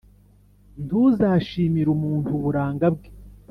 Ntuzashimire 0.85 1.89
umuntu 1.95 2.29
uburanga 2.37 2.85
bwe, 2.95 3.09